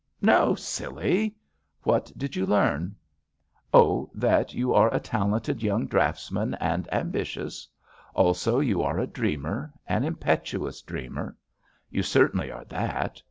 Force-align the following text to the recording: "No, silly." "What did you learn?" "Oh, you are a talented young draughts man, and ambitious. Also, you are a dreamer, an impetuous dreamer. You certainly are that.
"No, 0.19 0.55
silly." 0.55 1.35
"What 1.83 2.11
did 2.17 2.35
you 2.35 2.47
learn?" 2.47 2.95
"Oh, 3.71 4.09
you 4.47 4.73
are 4.73 4.91
a 4.91 4.99
talented 4.99 5.61
young 5.61 5.85
draughts 5.85 6.31
man, 6.31 6.55
and 6.55 6.91
ambitious. 6.91 7.67
Also, 8.15 8.59
you 8.59 8.81
are 8.81 8.97
a 8.97 9.05
dreamer, 9.05 9.71
an 9.85 10.03
impetuous 10.03 10.81
dreamer. 10.81 11.37
You 11.91 12.01
certainly 12.01 12.49
are 12.51 12.65
that. 12.65 13.19